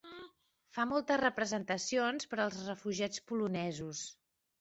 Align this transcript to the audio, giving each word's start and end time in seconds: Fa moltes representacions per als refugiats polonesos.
Fa 0.77 0.85
moltes 0.91 1.19
representacions 1.21 2.27
per 2.31 2.39
als 2.45 2.57
refugiats 2.71 3.23
polonesos. 3.33 4.01